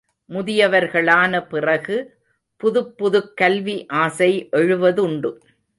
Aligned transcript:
முதியவர்களான 0.29 1.47
பிறகு, 1.47 2.15
புதுப்புதுக் 2.63 3.37
கல்வி 3.37 3.85
ஆசை 3.85 4.49
எழுவதுண்டு. 4.51 5.37